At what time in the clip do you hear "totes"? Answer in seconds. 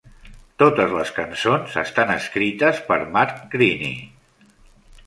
0.61-0.95